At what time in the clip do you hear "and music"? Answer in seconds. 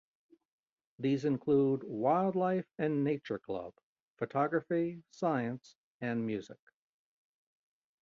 5.99-6.57